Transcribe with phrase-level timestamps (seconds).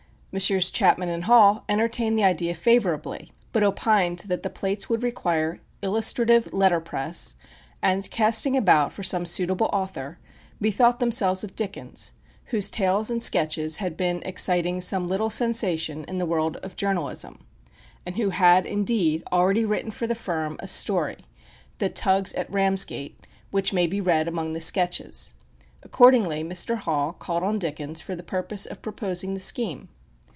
[0.33, 0.71] Messrs.
[0.71, 6.53] Chapman and Hall entertained the idea favourably, but opined that the plates would require illustrative
[6.53, 7.35] letter press;
[7.81, 10.19] and casting about for some suitable author,
[10.61, 12.13] bethought themselves of Dickens,
[12.45, 17.45] whose tales and sketches had been exciting some little sensation in the world of journalism;
[18.05, 21.17] and who had, indeed, already written for the firm a story,
[21.79, 25.33] the "Tuggs at Ramsgate," which may be read among the "Sketches."
[25.83, 26.77] Accordingly Mr.
[26.77, 29.89] Hall called on Dickens for the purpose of proposing the scheme.